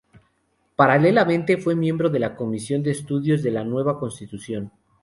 Paralelamente, 0.75 1.57
fue 1.59 1.75
miembro 1.75 2.09
de 2.09 2.17
la 2.17 2.35
Comisión 2.35 2.81
de 2.81 2.89
Estudios 2.89 3.43
de 3.43 3.51
la 3.51 3.63
Nueva 3.63 3.99
Constitución. 3.99 4.71